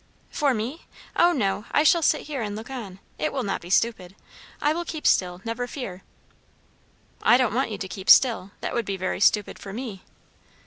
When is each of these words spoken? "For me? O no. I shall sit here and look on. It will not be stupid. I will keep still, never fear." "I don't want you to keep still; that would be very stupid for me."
"For 0.31 0.55
me? 0.55 0.87
O 1.15 1.31
no. 1.31 1.65
I 1.71 1.83
shall 1.83 2.01
sit 2.01 2.21
here 2.21 2.41
and 2.41 2.55
look 2.55 2.71
on. 2.71 2.97
It 3.19 3.31
will 3.31 3.43
not 3.43 3.61
be 3.61 3.69
stupid. 3.69 4.15
I 4.59 4.73
will 4.73 4.83
keep 4.83 5.05
still, 5.05 5.41
never 5.45 5.67
fear." 5.67 6.01
"I 7.21 7.37
don't 7.37 7.53
want 7.53 7.69
you 7.69 7.77
to 7.77 7.87
keep 7.87 8.09
still; 8.09 8.49
that 8.61 8.73
would 8.73 8.85
be 8.87 8.97
very 8.97 9.19
stupid 9.19 9.59
for 9.59 9.73
me." 9.73 10.01